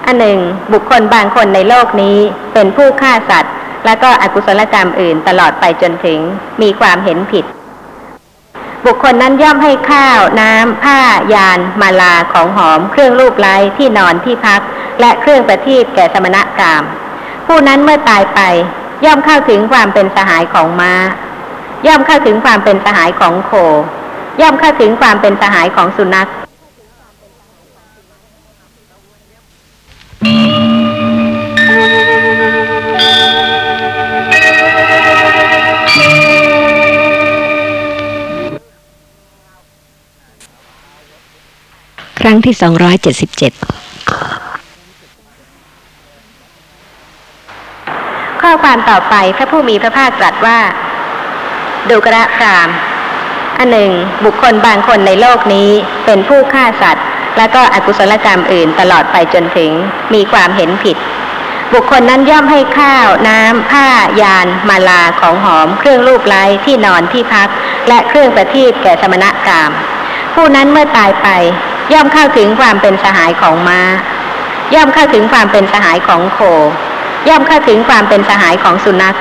[0.07, 0.39] อันหนึ่ง
[0.73, 2.19] บุคคลบางคนในโลกนี้
[2.55, 3.55] เป็นผู้ฆ่าสัตว์
[3.87, 6.19] และก็อกุศลกรรมอื่นตลอดไปจนถึง
[6.63, 7.45] มีความเห็นผิด
[8.89, 11.01] บุคคลนั้นย่อมให้ข้าว น้ำ ผ้า
[11.35, 14.61] ยาน มาลาของหอม เครื่องรูปไล้ที่นอนที่พัก
[15.01, 16.83] และเครื่องประทีปแก่สมณะกาม
[17.47, 18.41] ผู้นั้นเมื่อตายไป
[19.05, 20.93] ย่อมเข้าถึงความเป็นสหายของม้า
[21.87, 23.53] ย่อมเข้าถึงความเป็นสหายของโค
[24.41, 26.29] ย่อมเข้าถึงความเป็นสหายของสุนัข
[42.39, 42.65] งที่ 277
[48.43, 50.59] ข้อความต่อไปพระผู้มีพระภาคตรัสว่า
[51.91, 52.69] ดูกระพราม
[53.59, 53.91] อันหนึ่ง
[54.25, 55.71] บุคคลบางคนในโลกนี้
[56.07, 59.71] เป็นผู้ฆ่าสัตว์ และก็อกุศลกรรมอื่นตลอดไปจนถึง
[60.15, 60.97] มีความเห็นผิด
[61.75, 63.87] บุคคลนั้นย่อมให้ข้าว น้ำ ผ้า
[64.23, 67.49] ยาน มาลาของหอม เครื่องรูปไล้ที่นอนที่พัก
[67.89, 69.71] และเครื่องประทีปแก่สมณพราม
[70.35, 71.29] ผู้นั้นเมื่อตายไป
[71.93, 73.81] ย่อมเข้าถึงความเป็นสหายของม้า
[74.75, 76.39] ย่อมเข้าถึงความเป็นสหายของโค
[77.29, 79.17] ย่อมเข้าถึงความเป็นสหายของสุนัข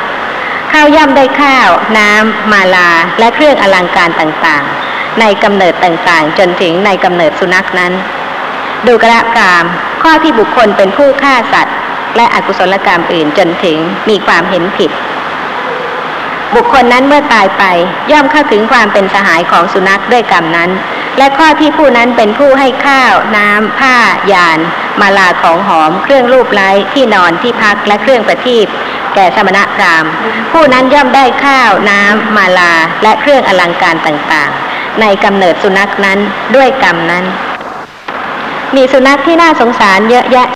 [0.71, 7.93] ข้าวย่อมได้ข้าว น้ำ มาลา และเครื่องอลังการต่างๆ ในกำเนิดต่างๆ จนถึงในกำเนิดสุนัขนั้น
[8.87, 9.65] ดูกระกราม
[10.03, 11.75] ข้อที่บุคคลเป็นผู้ฆ่าสัตว์
[12.15, 13.77] และอกุศลกรรมอื่นจนถึง
[14.09, 14.91] มีความเห็นผิด
[16.55, 17.63] บุคคลนั้นเมื่อตายไป
[18.11, 20.69] ย่อมเข้าถึงความเป็นสหายของสุนัขด้วยกรรมนั้น
[21.17, 23.97] และข้อที่ผู้นั้นเป็นผู้ให้ข้าว น้ำ ผ้า
[24.33, 24.59] ยาน
[25.01, 28.67] มาลาของหอม เครื่องรูปไล้ที่นอนที่พักและเครื่องประทีป
[29.15, 30.11] แก่สมณพราหมณ์
[30.51, 36.19] ผู้นั้นย่อมได้ข้าว น้ำ มาลา และเครื่องอลังการต่างๆ ในกำเนิดสุนัขนั้น
[36.55, 37.25] ด้วยกรรมนั้น
[38.75, 40.47] มีสุนัขที่น่าสงสารเยอะแยะ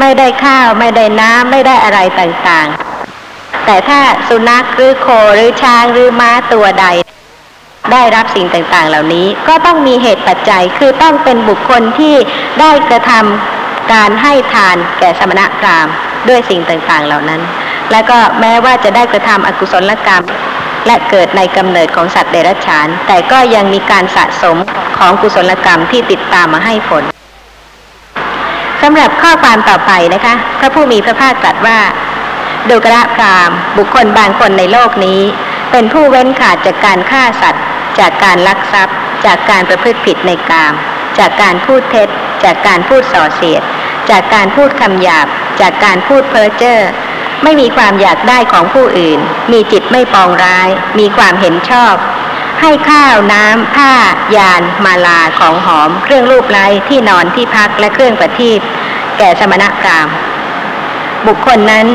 [0.00, 6.86] ไม่ได้ข้าวไม่ได้น้ำไม่ได้อะไรต่างๆ แต่ถ้าสุนัขหรือโคหรือช้างหรือม้าตัวใด
[7.90, 12.14] ได้รับสิ่งต่างๆ เหล่านี้ก็ต้องมีเหตุปัจจัยคือต้องเป็นบุคคลที่
[12.60, 15.88] ได้กระทำการให้ทานแก่สมณพราม
[16.28, 17.40] ด้วยสิ่งต่างๆ เหล่านั้น
[17.90, 20.24] และก็แม้ว่าจะได้กระทำอกุศลกรรม
[20.86, 24.56] และเกิดในกำเนิดของสัตว์เดรัจฉาน แต่ก็ยังมีการสะสม
[24.98, 27.02] ของกุศลกรรมที่ติดตามมาให้ผล
[28.82, 31.78] สำหรับข้อความต่อไปนะคะ พระผู้มีพระภาคตรัสว่า
[32.68, 35.20] ดูกระพรามบุคคลบางคนในโลกนี้
[35.72, 37.64] เป็นผู้เว้นขาดจากการฆ่าสัตว์
[37.98, 40.74] จากการลักทรัพย์ จากการประพฤติผิดในกาม
[41.18, 42.08] จากการพูดเท็จ
[42.44, 43.62] จากการพูดส่อเสียด
[44.10, 45.26] จากการพูดคำหยาบ
[45.60, 46.80] จากการพูดเพ้อเจ้อ
[47.42, 49.20] ไม่มีความอยากได้ของผู้อื่น
[49.52, 51.94] มีจิตไม่ปองร้าย มีความเห็นชอบ
[52.60, 53.92] ให้ข้าวน้ำผ้า
[54.36, 58.60] ยาน มาลาของหอม เครื่องรูปไล้ที่นอนที่พักและเครื่องประทีป
[59.18, 60.14] แก่สมณพราหมณ์
[61.26, 61.86] บุคคลนั้น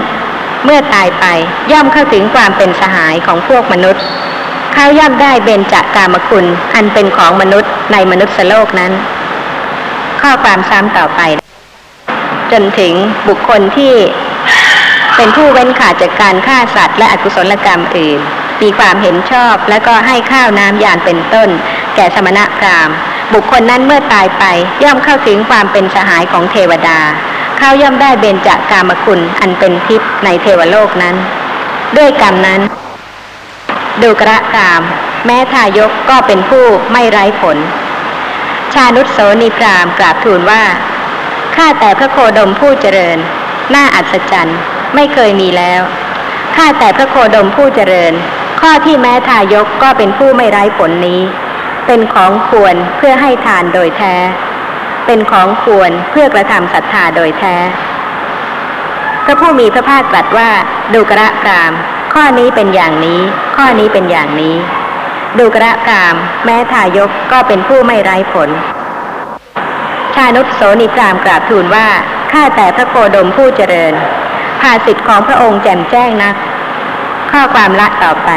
[0.66, 1.26] เมื่อตายไป
[1.72, 4.04] ย่อมเข้าถึงความเป็นสหายของพวกมนุษย์
[4.80, 8.92] เขาย่อมได้เบญจากามคุณ อันเป็นของมนุษย์ในมนุษย์โลกนั้น
[10.22, 11.22] ข้อความซ้ำต่อไป
[12.52, 12.94] จนถึง
[13.28, 13.94] บุคคลที่
[15.16, 18.20] เป็นผู้เว้นขาดจากการฆ่าสัตว์ และอกุศลกรรมอื่น
[18.62, 21.50] มีความเห็นชอบและก็ให้ข้าวน้ำยานเป็นต้น
[21.96, 22.96] แก่สมณพราหมณ์
[23.34, 24.44] บุคคลนั้นเมื่อตายไป
[24.84, 27.00] ย่อมเข้าถึงความเป็นสหายของเทวดา
[27.58, 31.16] เขาย่อมได้เบญจากามคุณอันเป็นทิพย์ในเทวโลกนั้น
[31.98, 32.62] ด้วยกรรมนั้น
[34.02, 34.82] ดูกระกาม
[35.26, 37.58] แม้ทายกก็เป็นผู้ไม่ไร้ผล
[38.74, 40.64] ชานุสโสนิพรามกราบทูลว่า
[41.56, 43.18] ข้าแต่พระโคดมผู้เจริญ
[43.74, 44.58] น่าอัศจรรย์
[44.96, 45.82] ไม่เคยมีแล้ว
[46.56, 48.14] ข้าแต่พระโคดมผู้เจริญ
[48.62, 51.22] ข้อที่แม้ทายกก็เป็นผู้ไม่ไร้ผลนี้
[51.88, 54.16] เป็นของควรเพื่อให้ทานโดยแท้
[55.06, 57.56] เป็นของควรเพื่อกระทำศรัทธาโดยแท้
[59.26, 60.50] พระผู้มีพระภาคตรัสว่า
[60.94, 61.72] ดูกระกาม
[62.14, 63.22] ข้อนี้เป็นอย่างนี้
[63.62, 64.56] ข้อนี้เป็นอย่างนี้
[65.38, 66.16] ดูกระกาม
[66.46, 68.50] แม้ทายกก็เป็นผู้ไม่ไร้ผล
[70.16, 71.88] ชานุสโสนิพรามกราบทูลว่า
[72.32, 73.94] ข้าแต่พระโคดมผู้เจริญ
[74.62, 76.36] ภาสิทธิ์ของพระองค์แจ่มแจ้งนัก
[77.32, 78.30] ข้อความละต่อไป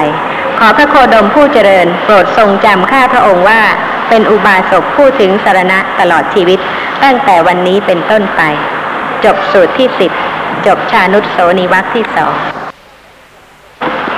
[0.59, 3.63] ขอพระโคดมผู้เจริญ โปรดทรงจำข้าพระองค์ว่า
[4.09, 6.59] เป็นอุบาสกผู้ถึงสารณะตลอดชีวิต
[7.03, 8.41] ตั้งแต่วันนี้เป็นต้นไป
[9.25, 10.13] จบสูตรที่สิบ
[10.67, 12.35] จบชานุสโสนิวัคที่สอง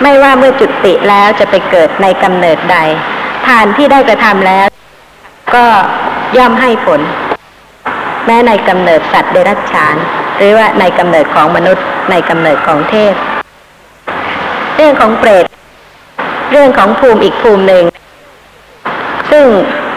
[0.02, 2.76] ไม่ว่าเมื่อจุติแล้วจะไปเกิดในกำเนิดใด
[3.46, 4.66] ทานที่ได้กระทำแล้ว
[5.54, 5.66] ก็
[6.36, 7.00] ย่อมให้ผล
[8.26, 9.96] แม้ในกำเนิดสัตว์เดรัจฉาน
[10.36, 13.14] หรือว่าในกำเนิดของมนุษย์ในกำเนิดของเทพ
[14.76, 15.44] เรื่องของเปรต
[16.52, 17.84] เรื่องของภูมิอีกภูมิหนึ่ง
[19.30, 19.46] ซึ่ง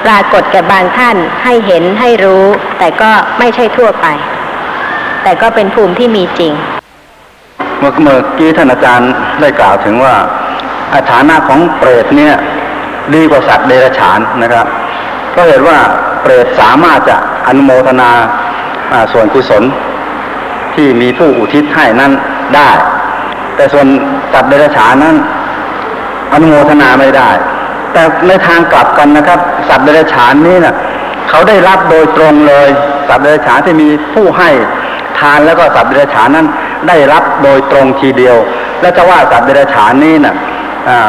[0.05, 2.45] ปรากฏแก่บางท่านให้เห็นให้รู้
[2.77, 4.07] แต่ก็ไม่ใช่ทั่วไป
[5.23, 6.53] แต่ก็เป็นภูมิที่มีจริง
[7.85, 10.15] มื่อเมื่อกี้ท่านอาจารย์ได้กล่าวถึงว่า
[10.93, 12.33] อาฐานะของเปรตเนี่ย
[13.13, 14.65] ดีกว่าสัตว์เดรัจฉานนะครับ
[15.35, 15.77] ก็เห็นว่า
[16.21, 17.17] เปรตสามารถจะ
[17.47, 18.11] อนุโมทนา
[19.13, 19.63] ส่วนกุศล
[20.75, 22.11] ที่มีผู้อุทิศให้นั้น
[22.55, 22.71] ได้
[23.55, 23.87] แต่ส่วน
[24.33, 25.15] สัตว์เดรัจฉานนั้น
[26.33, 27.29] อนุโมทนาไม่ได้
[27.93, 30.75] แต่ในทางกลับกันนะครับ สัตว์เดรัจฉานนี้นะ่ะ
[31.29, 32.67] เขาได้รับโดยตรงเลย
[33.07, 34.49] สัตว์เดรัจฉานที่มีผู้ให้
[35.19, 36.47] ทานแล้วก็สัตว์เดรัจฉานนั้น
[36.89, 38.37] ได้รับโดยตรงทีเดียว
[38.81, 40.35] และจะว่าสัตว์เดรัจฉานนี้นะ่ะ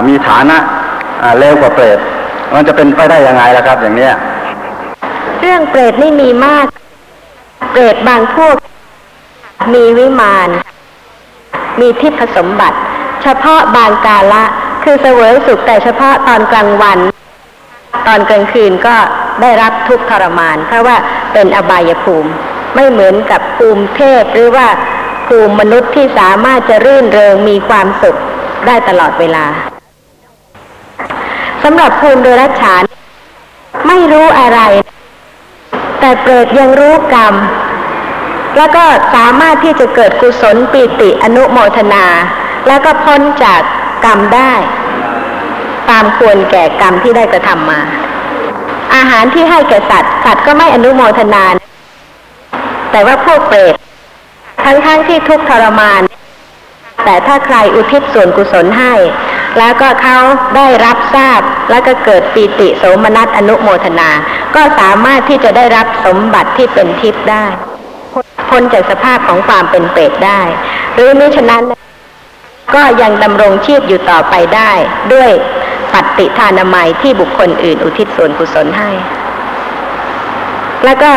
[0.09, 0.57] มีฐานะ
[1.39, 1.99] เลวกว่าเปรต
[2.55, 4.15] มันจะเป็นไปได้ยังไงล่ะครับ อย่างเนี้ย
[5.41, 6.67] เรื่องเปรตนี่มีมาก
[7.73, 8.55] เปรตบางพวก
[9.75, 10.49] มีวิมาน
[11.81, 12.79] มีทิพสมบัติ
[13.23, 14.45] เฉพาะบางกาละ
[14.83, 16.99] คือเสวยสุขแต่เฉพาะตอนกลางวัน
[18.07, 18.97] ตอนกลางคืนก็
[19.43, 20.97] ได้รับทุกข์ทรมาน เพราะว่า
[21.33, 22.31] เป็นอบายภูมิ
[22.75, 24.67] ไม่เหมือนกับภูมิเทพหรือว่า
[25.27, 28.19] ภูมิมนุษย์ที่สามารถจะรื่นเริงมีความสุข
[28.67, 29.47] ได้ตลอดเวลา
[31.62, 32.83] สำหรับภูมิเดรัจฉาน
[33.87, 34.61] ไม่รู้อะไร
[36.01, 37.35] แต่เปรตยังรู้กรรม
[38.57, 38.85] แล้วก็
[39.15, 42.07] สามารถที่จะเกิดกุศลปีติอนุโมทนา
[42.69, 43.61] แล้วก็พ้นจาก
[44.05, 44.53] กรรมได้
[45.91, 47.81] ตามควรแก่กรรมที่ได้กระทำมา
[48.95, 51.45] อาหารที่ให้แก่สัตว์สัตว์ก็ไม่อนุโมทนา
[52.91, 53.75] แต่ว่าพวกเปรต
[54.66, 56.02] ทั้งๆทที่ทุกทรมาน
[57.05, 58.94] แต่ถ้าใครอุทิศส่วนกุศลให้
[59.59, 60.18] แล้วก็เขา
[60.57, 64.11] ได้รับทราบแล้วก็เกิดปีติโสมนัสอนุโมทนา
[64.55, 67.46] ก็สามารถที่จะได้รับสมบัติที่เป็นทิพย์ได้
[68.48, 70.40] พ้นจากสภาพของความเป็นเปรตได้
[70.94, 71.64] หรือมิฉะนั้น
[72.74, 74.72] ก็ยังดำรงชีพอยู่ต่อไปได้
[75.12, 75.31] ด้วย
[75.92, 78.90] ปฏิทานามัยที่บุคคลอื่นอุทิศส่วนกุศลให้
[80.85, 81.11] แล้วก็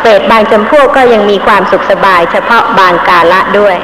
[0.00, 3.76] เปรตบางจำพวกก็ยังมีความสุขสบายเฉพาะบางกาละด้วย